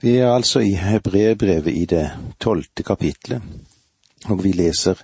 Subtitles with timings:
[0.00, 2.04] Vi er altså i Hebreerbrevet i det
[2.40, 3.42] tolvte kapitlet,
[4.30, 5.00] og vi leser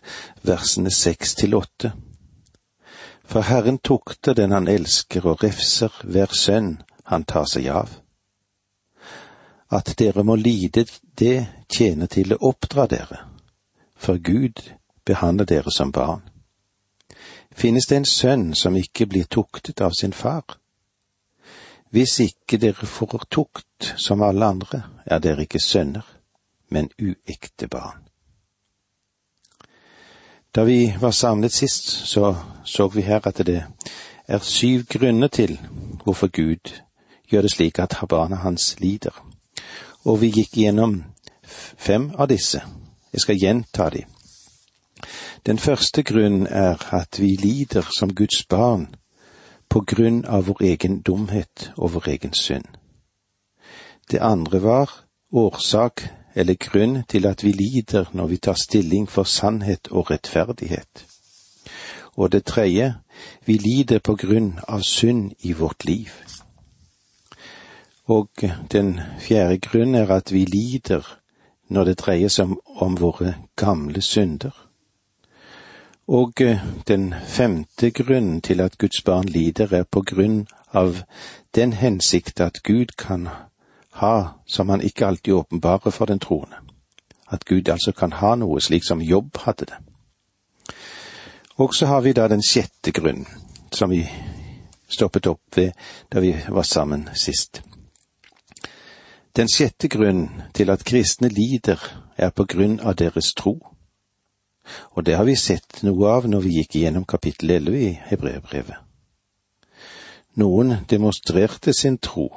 [0.47, 1.91] versene seks til åtte.
[3.27, 6.77] For Herren tukter den han elsker og refser hver sønn
[7.11, 7.91] han tar seg av.
[9.75, 10.87] At dere må lide
[11.19, 13.25] det tjener til å oppdra dere,
[13.97, 14.63] for Gud
[15.05, 16.23] behandler dere som barn.
[17.51, 20.45] Finnes det en sønn som ikke blir tuktet av sin far?
[21.95, 26.03] Hvis ikke dere får tukt som alle andre, er dere ikke sønner,
[26.75, 28.01] men uekte barn.
[30.55, 33.63] Da vi var samlet sist, så så vi her at det
[34.27, 35.61] er syv grunner til
[36.05, 36.73] hvorfor Gud
[37.31, 39.15] gjør det slik at barna hans lider.
[40.05, 41.05] Og vi gikk gjennom
[41.79, 42.63] fem av disse.
[43.13, 44.05] Jeg skal gjenta de.
[45.47, 48.95] Den første grunnen er at vi lider som Guds barn
[49.75, 52.77] på grunn av vår egen dumhet og vår egen synd.
[54.11, 54.91] Det andre var
[55.33, 61.07] årsak eller grunn til at vi lider når vi tar stilling for sannhet og rettferdighet.
[62.15, 62.95] Og det tredje,
[63.47, 66.13] vi lider på grunn av synd i vårt liv.
[68.07, 68.31] Og
[68.73, 71.03] den fjerde grunnen er at vi lider
[71.69, 74.55] når det dreier seg om, våre gamle synder.
[76.09, 76.33] Og
[76.89, 81.03] den femte grunnen til at Guds barn lider, er på grunn av
[81.55, 83.29] den hensikt at Gud kan
[83.95, 86.57] ha som han ikke alltid åpenbarer for den troende.
[87.31, 89.79] At Gud altså kan ha noe slik som Jobb hadde det.
[91.57, 93.27] Og så har vi da den sjette grunnen,
[93.73, 94.03] som vi
[94.89, 95.73] stoppet opp ved
[96.13, 97.63] da vi var sammen sist.
[99.37, 101.79] Den sjette grunnen til at kristne lider,
[102.17, 103.74] er på grunn av deres tro.
[104.97, 108.81] Og det har vi sett noe av når vi gikk igjennom kapittel elleve i Hebreerbrevet.
[110.41, 112.29] Noen demonstrerte sin tro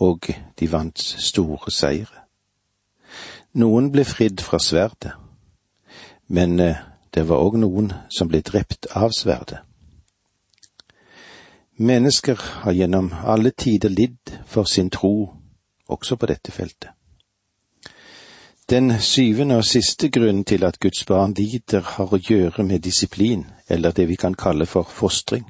[0.00, 2.24] og de vant store seire.
[3.52, 5.12] Noen ble fridd fra sverdet,
[6.28, 6.78] men eh,
[7.14, 9.58] det var òg noen som ble drept av sverdet.
[11.80, 15.34] Mennesker har gjennom alle tider lidd for sin tro,
[15.88, 16.92] også på dette feltet.
[18.70, 23.40] Den syvende og siste grunnen til at Guds barn lider, har å gjøre med disiplin,
[23.66, 25.42] eller det vi kan kalle for fostring.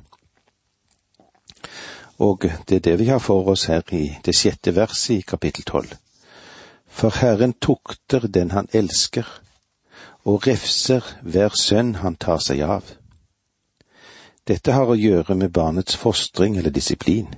[2.17, 5.67] Og det er det vi har for oss her i det sjette verset i kapittel
[5.69, 5.93] tolv.
[6.89, 9.29] For Herren tukter den han elsker,
[10.25, 12.89] og refser hver sønn han tar seg av.
[14.49, 17.29] Dette har å gjøre med barnets fostring eller disiplin.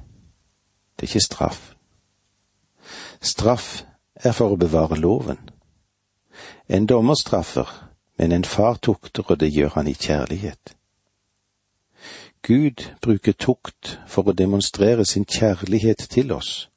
[0.95, 1.75] Det er ikke straff.
[3.19, 3.83] Straff
[4.15, 5.43] er for å bevare loven.
[6.69, 7.69] En dommer straffer,
[8.19, 10.77] men en far tukter, og det gjør han i kjærlighet.
[12.43, 16.69] Gud bruker tukt for å demonstrere sin kjærlighet til oss.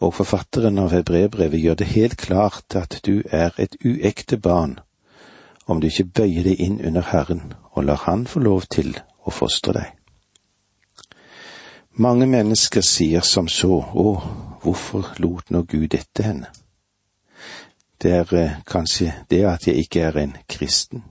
[0.00, 4.78] Og forfatteren av hebreerbrevet gjør det helt klart at du er et uekte barn
[5.70, 9.30] om du ikke bøyer deg inn under Herren og lar Han få lov til å
[9.30, 9.92] fostre deg.
[11.94, 14.06] Mange mennesker sier som så, å,
[14.62, 16.50] hvorfor lot nå Gud dette henne?
[18.02, 21.04] Det er eh, kanskje det at jeg ikke er en kristen.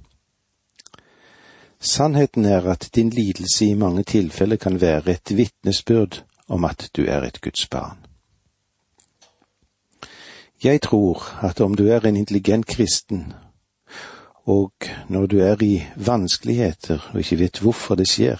[1.79, 7.05] Sannheten er at din lidelse i mange tilfeller kan være et vitnesbyrd om at du
[7.07, 7.97] er et Guds barn.
[10.63, 13.33] Jeg tror at om du er en intelligent kristen,
[14.45, 14.73] og
[15.09, 18.37] når du er i vanskeligheter og ikke vet hvorfor det skjer,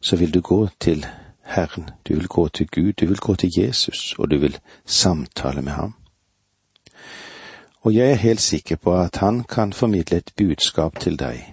[0.00, 1.06] så vil du gå til
[1.44, 5.62] Herren, du vil gå til Gud, du vil gå til Jesus, og du vil samtale
[5.62, 5.94] med ham.
[7.86, 11.44] Og jeg er helt sikker på at han kan formidle et budskap til deg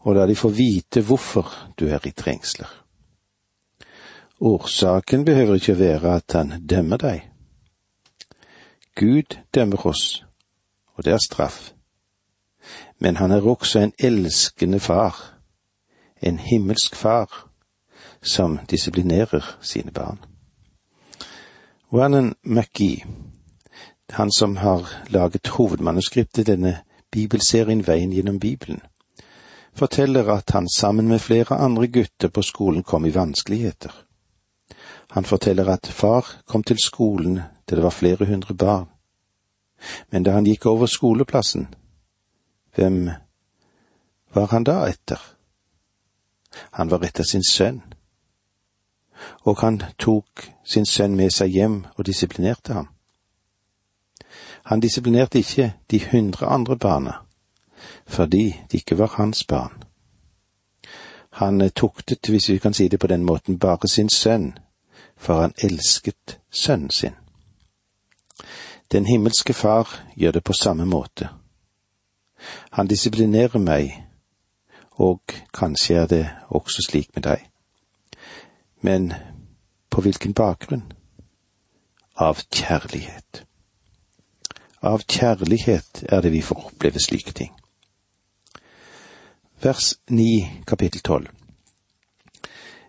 [0.00, 2.70] og la de få vite hvorfor du er i trengsler.
[4.40, 7.26] Årsaken behøver ikke være at han dømmer deg.
[8.96, 10.24] Gud dømmer oss,
[10.94, 11.72] og det er straff.
[12.98, 15.36] Men han er også en elskende far,
[16.22, 17.50] en himmelsk far,
[18.22, 20.18] som disiplinerer sine barn.
[21.92, 23.04] Vernon McGee,
[24.12, 26.80] han som har laget hovedmanuskriptet denne
[27.10, 28.80] bibelserien Veien gjennom Bibelen,
[29.74, 33.92] forteller at han sammen med flere andre gutter på skolen kom i vanskeligheter.
[35.10, 38.88] Han forteller at far kom til skolen der det var flere hundre barn.
[40.10, 41.68] Men da han gikk over skoleplassen,
[42.74, 43.10] hvem
[44.34, 45.20] var han da etter?
[46.72, 47.82] Han var etter sin sønn.
[49.42, 52.88] Og han tok sin sønn med seg hjem og disiplinerte ham.
[54.70, 57.12] Han disiplinerte ikke de hundre andre barna,
[58.06, 59.82] fordi de ikke var hans barn.
[61.30, 64.58] Han eh, tuktet, hvis vi kan si det på den måten, bare sin sønn,
[65.16, 67.14] for han elsket sønnen sin.
[68.92, 71.28] Den himmelske Far gjør det på samme måte.
[72.70, 74.06] Han disiplinerer meg,
[74.90, 75.20] og
[75.54, 77.50] kanskje er det også slik med deg.
[78.80, 79.12] Men
[79.90, 80.92] på hvilken bakgrunn?
[82.16, 83.49] Av kjærlighet.
[84.80, 87.50] Av kjærlighet er det vi får oppleve slike ting.
[89.60, 91.26] Vers 9, kapittel 12.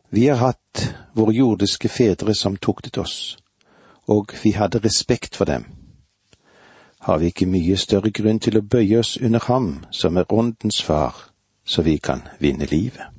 [0.09, 3.38] Vi har hatt våre jordiske fedre som tuktet oss,
[4.07, 5.65] og vi hadde respekt for dem.
[7.03, 10.79] Har vi ikke mye større grunn til å bøye oss under ham som er åndens
[10.81, 11.15] far,
[11.65, 13.11] så vi kan vinne livet?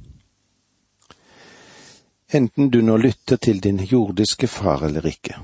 [2.32, 5.36] Enten du nå lytter til din jordiske far eller ikke,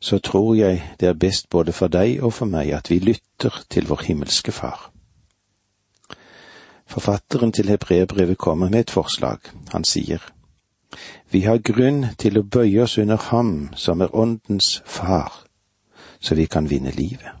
[0.00, 3.64] så tror jeg det er best både for deg og for meg at vi lytter
[3.70, 4.90] til vår himmelske far.
[6.86, 9.38] Forfatteren til hebreerbrevet kommer med et forslag.
[9.72, 10.18] Han sier,
[11.30, 15.46] Vi har grunn til å bøye oss under Ham som er Åndens Far,
[16.20, 17.32] så vi kan vinne livet.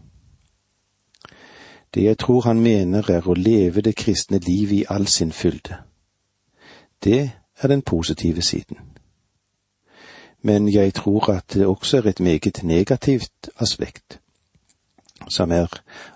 [1.94, 5.76] Det jeg tror han mener er å leve det kristne livet i all sin fylde.
[7.04, 7.30] Det
[7.62, 8.76] er den positive siden.
[10.44, 14.20] Men jeg tror at det også er et meget negativt aspekt,
[15.28, 15.66] som er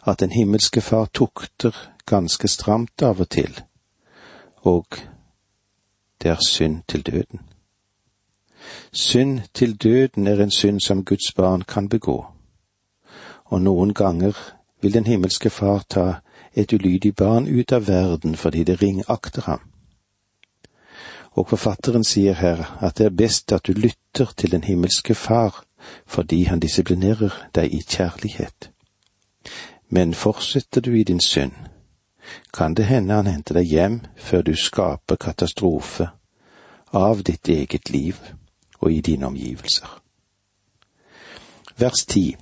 [0.07, 1.73] at den himmelske Far tukter
[2.07, 3.61] ganske stramt av og til,
[4.57, 4.87] og
[6.23, 7.41] det er synd til døden.
[8.93, 12.27] Synd til døden er en synd som Guds barn kan begå,
[13.45, 14.37] og noen ganger
[14.83, 16.15] vil den himmelske Far ta
[16.53, 19.68] et ulydig barn ut av verden fordi det ringakter ham.
[21.38, 25.62] Og forfatteren sier her at det er best at du lytter til den himmelske Far
[26.06, 28.70] fordi han disiplinerer deg i kjærlighet.
[29.88, 31.52] Men fortsetter du i din synd,
[32.55, 36.08] kan det hende han henter deg hjem før du skaper katastrofe
[36.93, 38.19] av ditt eget liv
[38.81, 39.88] og i dine omgivelser.
[41.79, 42.37] Vers ti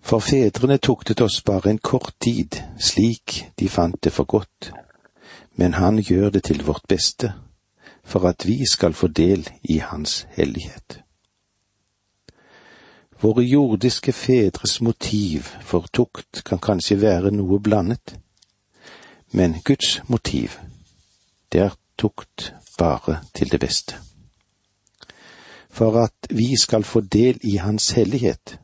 [0.00, 4.72] For fedrene tuktet oss bare en kort tid, slik de fant det for godt,
[5.56, 7.32] men han gjør det til vårt beste,
[8.04, 11.02] for at vi skal få del i hans hellighet.
[13.22, 18.16] Våre jordiske fedres motiv for tukt kan kanskje være noe blandet,
[19.32, 20.58] men Guds motiv,
[21.52, 23.94] det er tukt bare til det beste.
[25.70, 28.58] For at vi skal få del i Hans hellighet.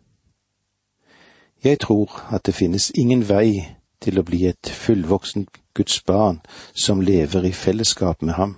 [1.65, 5.47] Jeg tror at det finnes ingen vei til å bli et fullvoksen
[5.79, 6.41] Guds barn
[6.75, 8.57] som lever i fellesskap med ham.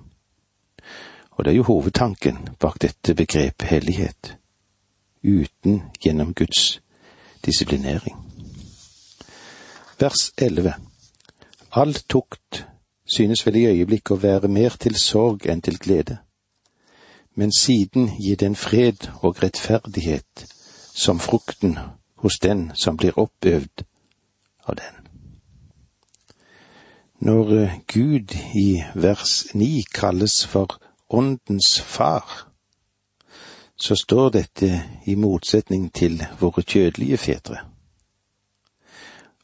[1.31, 4.37] Og det er jo hovedtanken bak dette begrepet hellighet,
[5.25, 6.81] uten gjennom Guds
[7.45, 8.17] disiplinering.
[10.01, 10.75] Vers 11
[11.73, 12.65] All tukt
[13.15, 16.17] synes vel i øyeblikket å være mer til sorg enn til glede,
[17.37, 20.47] men siden gir den fred og rettferdighet
[20.95, 21.77] som frukten
[22.25, 23.85] hos den som blir oppøvd
[24.67, 25.00] av den.
[27.21, 30.81] Når eh, Gud i vers ni kalles for
[31.11, 32.49] Åndens far,
[33.77, 37.57] så står dette i motsetning til våre kjødelige fedre.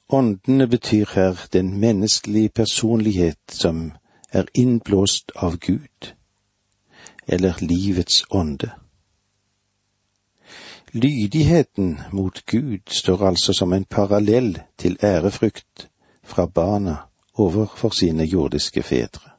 [0.09, 3.93] Åndene betyr her den menneskelige personlighet som
[4.33, 6.13] er innblåst av Gud,
[7.29, 8.71] eller livets ånde.
[10.93, 15.89] Lydigheten mot Gud står altså som en parallell til ærefrykt
[16.25, 16.97] fra barna
[17.39, 19.31] overfor sine jordiske fedre.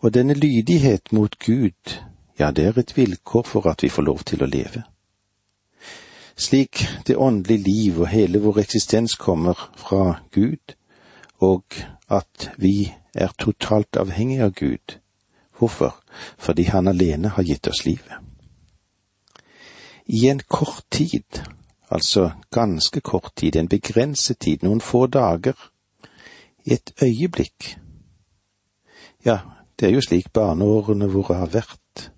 [0.00, 1.96] Og denne lydighet mot Gud,
[2.38, 4.82] ja, det er et vilkår for at vi får lov til å leve
[6.40, 10.74] slik det åndelige liv og hele vår eksistens kommer fra Gud,
[11.38, 11.64] og
[12.08, 14.96] at vi er totalt avhengige av Gud.
[15.58, 15.96] Hvorfor?
[16.38, 18.12] Fordi Han alene har gitt oss livet.
[20.06, 21.42] I en kort tid,
[21.90, 25.69] altså ganske kort tid, en begrenset tid, noen få dager,
[26.66, 27.76] et øyeblikk.
[29.24, 29.38] Ja,
[29.80, 32.10] det er jo slik barneårene våre har vært.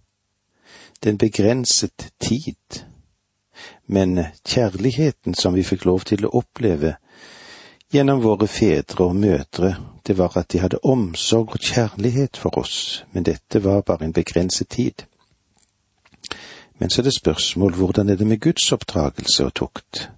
[1.00, 2.82] Det er en begrenset tid
[3.86, 6.96] men kjærligheten som vi fikk lov til å oppleve
[7.92, 9.74] gjennom våre fedre og mødre,
[10.06, 14.14] det var at de hadde omsorg og kjærlighet for oss, men dette var bare en
[14.16, 15.04] begrenset tid.
[16.80, 20.08] Men så er det spørsmål hvordan er det med Guds oppdragelse og tukt?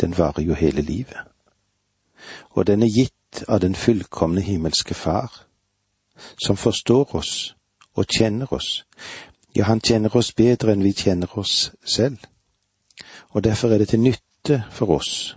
[0.00, 1.18] Den varer jo hele livet.
[2.50, 2.94] Og den er
[3.48, 5.46] av den fullkomne himmelske Far,
[6.44, 7.54] som forstår oss
[7.94, 8.84] og kjenner oss.
[9.56, 12.18] Ja, han kjenner oss bedre enn vi kjenner oss selv
[13.30, 15.36] og derfor er det til nytte for oss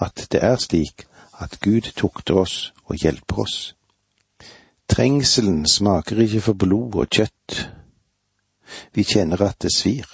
[0.00, 1.06] at det er slik
[1.40, 3.76] at Gud tukter oss og hjelper oss.
[4.88, 7.70] Trengselen smaker ikke for blod og kjøtt.
[8.94, 10.06] Vi kjenner at det svir.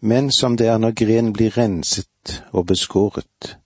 [0.00, 3.58] Men som det er når grenen blir renset og beskåret,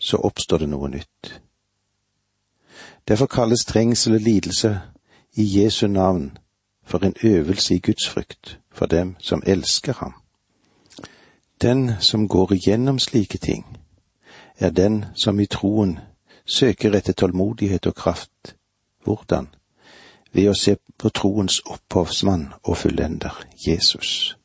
[0.00, 1.40] så oppstår det noe nytt.
[3.08, 4.80] Derfor kalles trengsel og lidelse
[5.36, 6.38] i Jesu navn
[6.84, 10.14] for en øvelse i Guds frykt for dem som elsker ham.
[11.62, 13.78] Den som går igjennom slike ting,
[14.58, 15.98] er den som i troen
[16.46, 18.56] søker etter tålmodighet og kraft.
[19.04, 19.48] Hvordan?
[20.32, 24.36] Ved å se på troens opphavsmann og fullender, Jesus.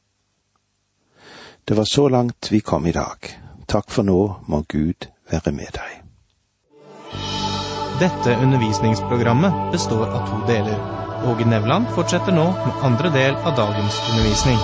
[1.67, 3.44] Det var så langt vi kom i dag.
[3.75, 5.95] Takk for nå må Gud være med deg.
[7.99, 10.77] Dette undervisningsprogrammet består av to deler.
[11.27, 14.61] Åge Nevland fortsetter nå med andre del av dagens undervisning.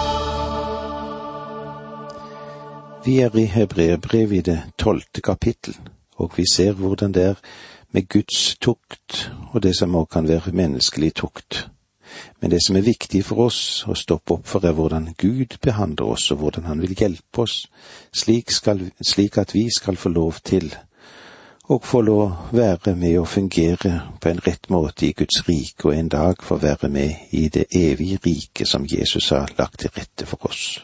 [3.03, 5.75] Vi er i Hebreerbrevet i det tolvte kapittel,
[6.15, 7.45] og vi ser hvordan det er
[7.91, 11.65] med Guds tukt og det som også kan være menneskelig tukt.
[12.41, 16.13] Men det som er viktig for oss å stoppe opp for, er hvordan Gud behandler
[16.15, 17.67] oss, og hvordan Han vil hjelpe oss,
[18.13, 20.71] slik, skal, slik at vi skal få lov til
[21.71, 25.87] å få lov å være med og fungere på en rett måte i Guds rike,
[25.87, 29.93] og en dag få være med i det evige riket som Jesus har lagt til
[29.95, 30.81] rette for oss.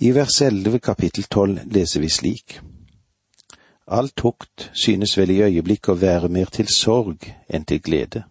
[0.00, 2.58] I vers 11 kapittel 12 leser vi slik.
[3.88, 8.26] All tukt synes vel i øyeblikket å være mer til sorg enn til glede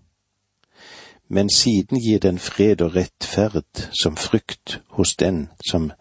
[1.28, 5.92] men siden gir den fred og rettferd som frykt hos den som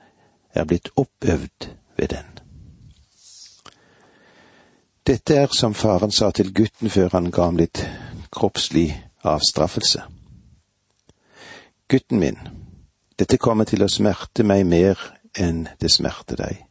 [0.55, 2.27] er blitt oppøvd ved den.
[5.07, 7.85] Dette er som faren sa til gutten før han ga ham litt
[8.35, 8.89] kroppslig
[9.23, 10.03] avstraffelse.
[11.89, 12.39] Gutten min,
[13.19, 14.99] dette kommer til å smerte meg mer
[15.39, 16.65] enn det smerter deg.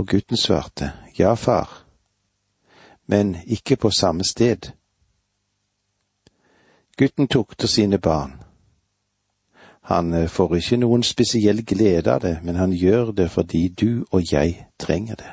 [0.00, 1.68] Og gutten svarte, ja, far,
[3.06, 4.70] men ikke på samme sted
[6.98, 8.32] Gutten tukter sine barn.
[9.80, 14.04] Han eh, får ikke noen spesiell glede av det, men han gjør det fordi du
[14.10, 15.30] og jeg trenger det.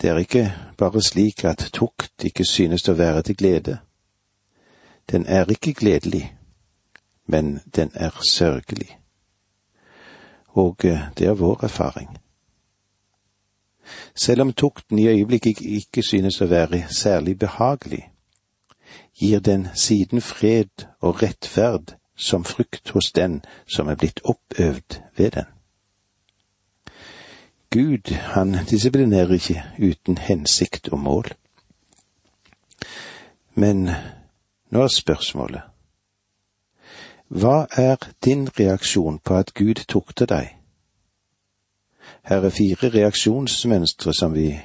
[0.00, 0.44] Det er ikke
[0.78, 3.76] bare slik at tukt ikke synes å være til glede.
[5.12, 6.32] Den er ikke gledelig,
[7.26, 8.96] men den er sørgelig.
[10.56, 12.16] Og eh, det er vår erfaring.
[14.16, 18.08] Selv om tukten i øyeblikket ikke synes å være særlig behagelig,
[19.14, 25.30] gir den siden fred og rettferd som frukt hos den som er blitt oppøvd ved
[25.30, 25.44] den.
[27.70, 31.24] Gud, han disiplinerer ikke uten hensikt og mål.
[33.54, 33.90] Men
[34.70, 35.62] nå er spørsmålet,
[37.28, 40.52] hva er din reaksjon på at Gud tukter deg?
[42.22, 44.60] Her er fire reaksjonsmønstre som vi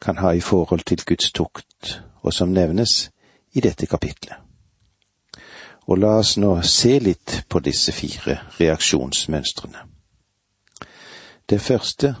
[0.00, 3.11] kan ha i forhold til Guds tukt, og som nevnes
[3.52, 4.36] i dette kapitlet.
[5.86, 9.86] Og la oss nå se litt på disse fire reaksjonsmønstrene.
[11.50, 12.14] Det første,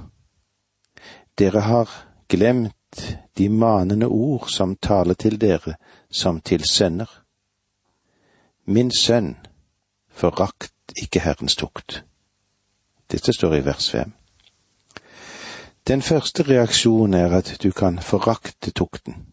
[1.38, 1.90] dere har
[2.28, 5.76] glemt de manende ord som taler til dere
[6.10, 7.08] som til sønner.
[8.66, 9.36] Min sønn,
[10.10, 10.72] forakt
[11.02, 12.02] ikke Herrens tukt.
[13.10, 14.12] Dette står i vers fem.
[15.88, 19.31] Den første reaksjonen er at du kan forakte tukten.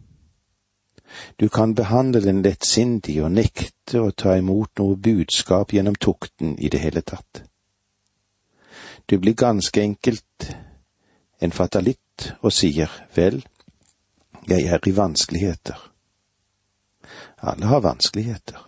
[1.39, 6.69] Du kan behandle den lettsindig og nekte å ta imot noe budskap gjennom tukten i
[6.69, 7.43] det hele tatt.
[9.09, 10.49] Du blir ganske enkelt
[11.39, 13.41] en fatalitt og sier vel,
[14.49, 15.77] jeg er i vanskeligheter.
[17.41, 18.59] Alle har vanskeligheter.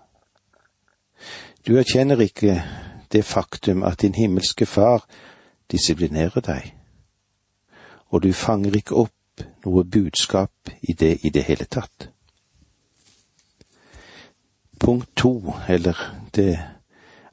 [1.67, 2.61] Du erkjenner ikke
[3.11, 5.05] det faktum at din himmelske far
[5.71, 6.71] disiplinerer deg,
[8.09, 12.10] og du fanger ikke opp noe budskap i det i det hele tatt.
[14.81, 15.97] Punkt to, eller
[16.35, 16.59] det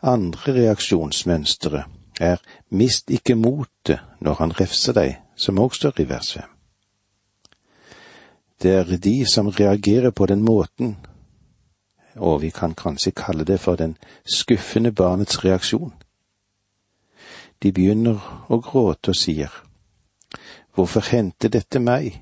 [0.03, 1.85] andre reaksjonsmønsteret,
[2.21, 2.37] er
[2.71, 6.51] mist ikke motet når han refser deg, som også står i vers fem.
[8.63, 10.97] Det er de som reagerer på den måten,
[12.17, 15.95] og vi kan kanskje kalle det for den skuffende barnets reaksjon.
[17.63, 19.51] De begynner å gråte og sier,
[20.75, 22.21] Hvorfor hendte dette meg?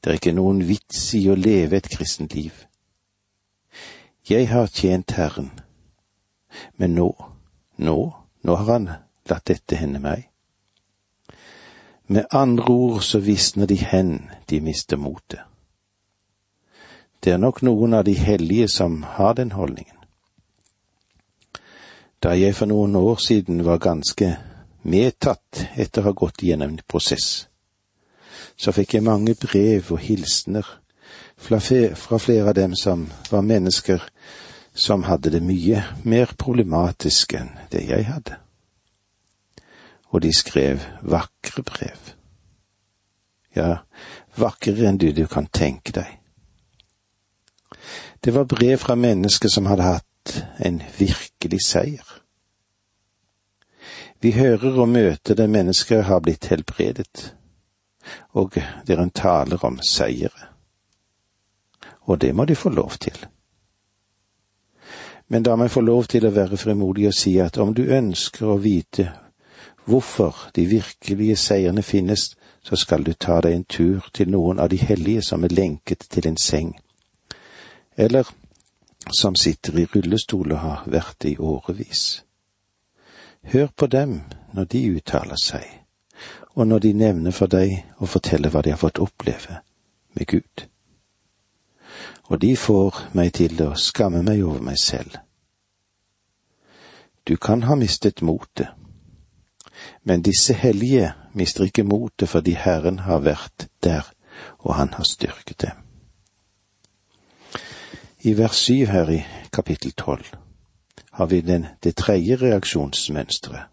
[0.00, 2.69] Det er ikke noen vits i å leve et kristent liv.
[4.30, 5.48] Jeg har tjent Herren,
[6.78, 7.08] men nå,
[7.82, 7.94] nå,
[8.46, 8.84] nå har han
[9.26, 10.28] latt dette hende meg.
[12.06, 15.42] Med andre ord så visner de hen, de mister motet.
[17.18, 19.98] Det er nok noen av de hellige som har den holdningen.
[22.22, 24.30] Da jeg for noen år siden var ganske
[24.86, 27.48] medtatt etter å ha gått gjennom en prosess,
[28.54, 30.76] så fikk jeg mange brev og hilsener
[31.40, 34.02] fra flere av dem som var mennesker
[34.74, 38.38] som hadde det mye mer problematisk enn det jeg hadde.
[40.10, 42.14] Og de skrev vakre brev.
[43.54, 43.82] Ja,
[44.38, 46.16] vakrere enn du, du kan tenke deg.
[48.20, 52.06] Det var brev fra mennesker som hadde hatt en virkelig seier.
[54.20, 57.30] Vi hører og møter der mennesker har blitt helbredet,
[58.36, 60.49] og der en taler om seire.
[62.10, 63.14] Og det må de få lov til.
[65.30, 67.84] Men da må jeg få lov til å være frimodig og si at om du
[67.86, 69.12] ønsker å vite
[69.86, 74.68] hvorfor de virkelige seirene finnes, så skal du ta deg en tur til noen av
[74.68, 76.74] de hellige som er lenket til en seng,
[77.96, 78.26] eller
[79.10, 82.24] som sitter i rullestol og har vært det i årevis.
[83.54, 84.20] Hør på dem
[84.52, 85.64] når de uttaler seg,
[86.58, 89.62] og når de nevner for deg og forteller hva de har fått oppleve
[90.18, 90.66] med Gud.
[92.30, 95.16] Og de får meg til å skamme meg over meg selv.
[97.26, 98.70] Du kan ha mistet motet,
[100.04, 104.06] men disse hellige mister ikke motet fordi Herren har vært der,
[104.62, 105.82] og han har styrket dem.
[108.22, 109.20] I vers syv her i
[109.52, 110.34] kapittel tolv
[111.10, 113.66] har vi den, det tredje reaksjonsmønsteret.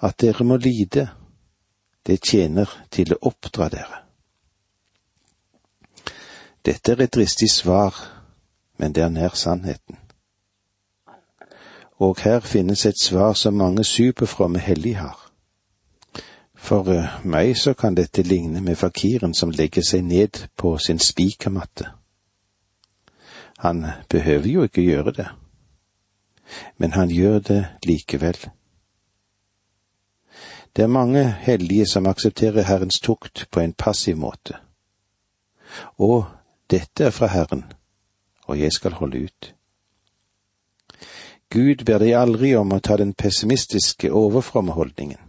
[0.00, 1.08] At dere må lide,
[2.06, 4.07] det tjener til å oppdra dere.
[6.66, 7.94] Dette er et dristig svar,
[8.78, 9.98] men det er nær sannheten.
[11.98, 15.30] Og her finnes et svar som mange superfromme hellige har.
[16.54, 20.98] For uh, meg så kan dette ligne med fakiren som legger seg ned på sin
[20.98, 21.86] spikermatte
[23.58, 25.26] han behøver jo ikke gjøre det,
[26.76, 28.38] men han gjør det likevel.
[30.76, 34.54] Det er mange hellige som aksepterer Herrens tukt på en passiv måte.
[35.98, 36.26] Og
[36.70, 37.64] dette er fra Herren,
[38.46, 39.54] og jeg skal holde ut.
[41.50, 45.22] Gud ber deg aldri om å ta den pessimistiske, overfromme holdningen.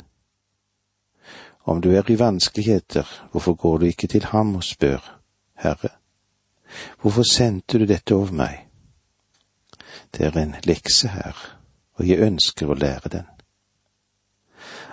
[1.63, 5.15] Om du er i vanskeligheter, hvorfor går du ikke til ham og spør,
[5.59, 5.99] Herre,
[7.01, 8.65] Hvorfor sendte du dette over meg?
[10.13, 11.37] Det er en lekse her,
[11.97, 13.27] og jeg ønsker å lære den.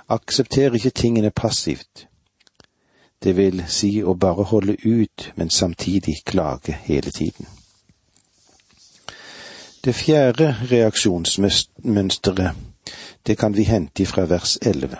[0.08, 2.06] Aksepter ikke tingene passivt.
[3.22, 7.46] Det vil si å bare holde ut, men samtidig klage hele tiden.
[9.84, 12.52] Det fjerde reaksjonsmønsteret,
[13.26, 14.98] det kan vi hente fra vers elleve.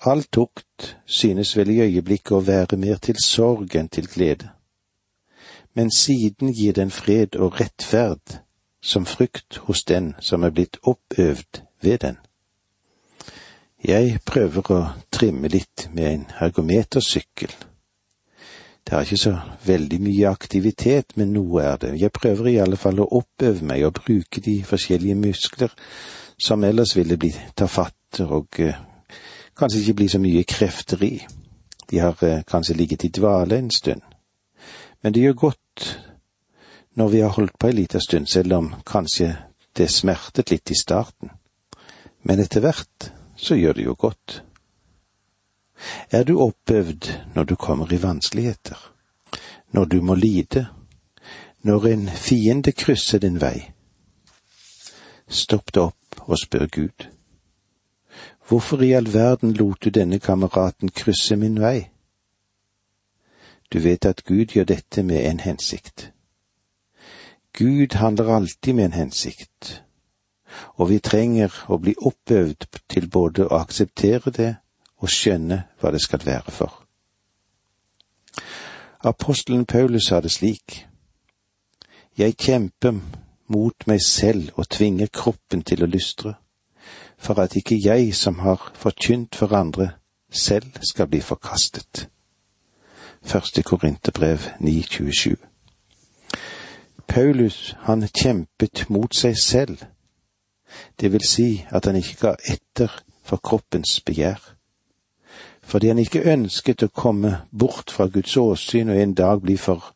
[0.00, 4.50] All tukt synes vel i øyeblikket å være mer til sorg enn til glede
[5.76, 8.38] men siden gir den fred og rettferd
[8.82, 12.16] som frykt hos den som er blitt oppøvd ved den.
[13.86, 14.76] Jeg prøver å
[15.14, 17.52] trimme litt med en ergometersykkel.
[18.82, 21.92] Det er ikke så veldig mye aktivitet, men noe er det.
[22.00, 25.70] Jeg prøver i alle fall å oppøve meg og bruke de forskjellige muskler
[26.34, 28.74] som ellers ville bli tafatter og eh,
[29.54, 31.14] kanskje ikke bli så mye krefter i.
[31.86, 34.02] De har eh, kanskje ligget i dvale en stund.
[35.02, 35.86] Men det gjør godt
[36.98, 39.30] når vi har holdt på ei lita stund, selv om kanskje
[39.78, 41.30] det smertet litt i starten.
[42.26, 44.42] Men etter hvert så gjør det jo godt.
[46.10, 48.92] Er du oppøvd når du kommer i vanskeligheter,
[49.72, 50.66] når du må lide,
[51.62, 53.72] når en fiende krysser din vei?
[55.28, 57.06] Stopp det opp og spør Gud.
[58.48, 61.88] Hvorfor i all verden lot du denne kameraten krysse min vei?
[63.72, 66.12] Du vet at Gud gjør dette med en hensikt.
[67.52, 69.82] Gud handler alltid med en hensikt,
[70.76, 74.52] og vi trenger å bli oppøvd til både å akseptere det
[75.02, 76.82] og skjønne hva det skal være for.
[79.06, 80.86] Apostelen Paulus sa det slik.
[82.18, 82.96] Jeg kjemper
[83.48, 86.34] mot meg selv og tvinger kroppen til å lystre,
[87.18, 89.90] for at ikke jeg som har forkynt for andre,
[90.30, 92.08] selv skal bli forkastet.
[93.22, 95.36] Første Korinterbrev 9.27.
[97.06, 99.84] Paulus, han kjempet mot seg selv.
[101.00, 104.40] Det vil si at han ikke ga etter for kroppens begjær.
[105.62, 109.92] Fordi han ikke ønsket å komme bort fra Guds åsyn og en dag bli for,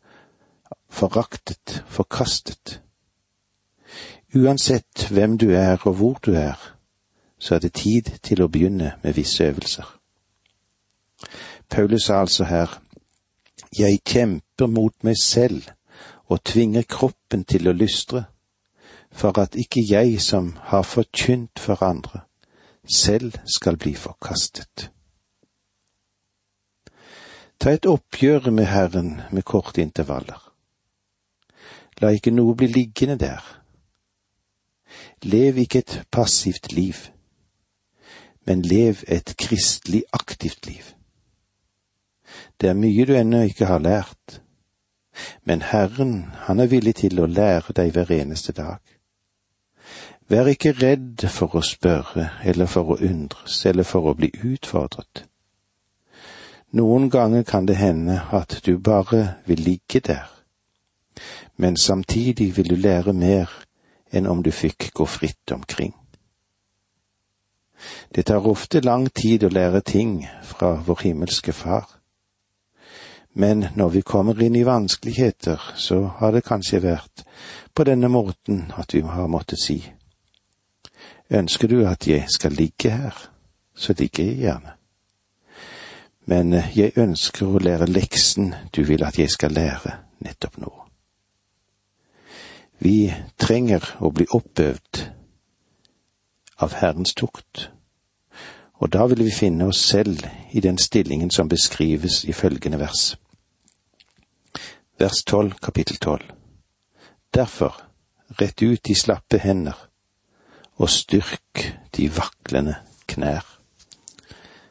[0.90, 2.80] foraktet, forkastet.
[4.34, 6.58] Uansett hvem du er og hvor du er,
[7.38, 9.86] så er det tid til å begynne med visse øvelser.
[11.70, 12.80] Paulus sa altså her,
[13.78, 15.70] jeg kjemper mot meg selv
[16.26, 18.24] og tvinger kroppen til å lystre,
[19.12, 22.20] for at ikke jeg som har forkynt for andre,
[22.96, 24.90] selv skal bli forkastet.
[27.60, 30.52] Ta et oppgjør med Herren med korte intervaller.
[32.00, 33.42] La ikke noe bli liggende der.
[35.22, 36.94] Lev ikke et passivt liv,
[38.46, 40.94] men lev et kristelig aktivt liv.
[42.60, 44.40] Det er mye du ennå ikke har lært,
[45.44, 48.80] men Herren, han er villig til å lære deg hver eneste dag.
[50.30, 55.24] Vær ikke redd for å spørre eller for å undres eller for å bli utfordret.
[56.70, 60.30] Noen ganger kan det hende at du bare vil ligge der,
[61.56, 63.50] men samtidig vil du lære mer
[64.12, 65.96] enn om du fikk gå fritt omkring.
[68.14, 71.88] Det tar ofte lang tid å lære ting fra vår himmelske Far,
[73.34, 77.24] men når vi kommer inn i vanskeligheter, så har det kanskje vært
[77.74, 79.82] på denne måten at vi har måttet si,
[81.30, 83.30] ønsker du at jeg skal ligge her,
[83.74, 84.80] så ligger jeg gjerne
[86.30, 90.70] men jeg ønsker å lære leksen du vil at jeg skal lære nettopp nå.
[92.80, 95.02] Vi trenger å bli oppøvd
[96.64, 97.66] av Herrens tukt,
[98.80, 100.22] og da vil vi finne oss selv
[100.56, 103.16] i den stillingen som beskrives i følgende vers.
[105.00, 106.30] Vers tolv, kapittel tolv.
[107.34, 107.74] Derfor,
[108.40, 109.76] rett ut de slappe hender,
[110.80, 111.64] og styrk
[111.96, 112.78] de vaklende
[113.10, 113.44] knær.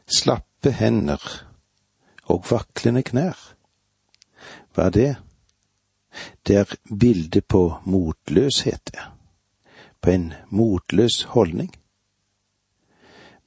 [0.09, 1.21] Slappe hender
[2.25, 3.37] og vaklende knær.
[4.73, 5.09] Hva er det?
[6.47, 8.91] Det er bildet på motløshet,
[10.01, 11.69] på en motløs holdning.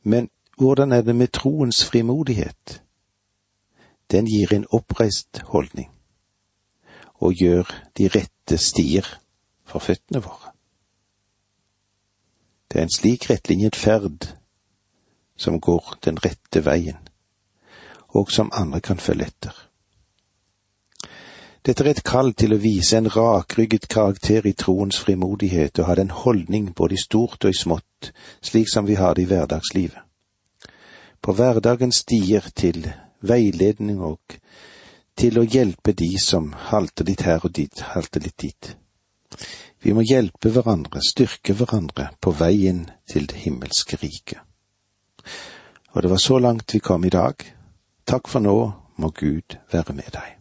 [0.03, 2.83] Men hvordan er det med troens frimodighet?
[4.11, 5.91] Den gir en oppreist holdning
[7.23, 9.07] og gjør de rette stier
[9.65, 10.42] for føttene våre.
[12.73, 14.31] Det er en slik rettlinjet ferd
[15.37, 17.03] som går den rette veien
[18.17, 19.53] og som andre kan følge etter.
[21.63, 25.95] Dette er et kall til å vise en rakrygget karakter i troens frimodighet og ha
[26.01, 30.01] den holdning både i stort og i smått, slik som vi har det i hverdagslivet.
[31.23, 32.89] På hverdagens stier til
[33.21, 34.39] veiledning og
[35.15, 38.73] til å hjelpe de som halter litt her og dit, halter litt dit.
[39.83, 44.39] Vi må hjelpe hverandre, styrke hverandre på veien til det himmelske riket.
[45.93, 47.43] Og det var så langt vi kom i dag.
[48.07, 48.57] Takk for nå,
[48.97, 50.39] må Gud være med deg.